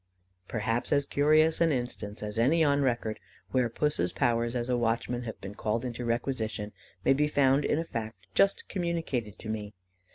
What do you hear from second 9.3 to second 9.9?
to me.